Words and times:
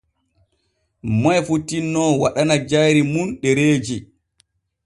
Moy 1.21 1.39
fu 1.45 1.55
tinno 1.67 2.03
waɗana 2.21 2.55
jayri 2.69 3.01
mun 3.13 3.27
ɗereeji. 3.41 3.95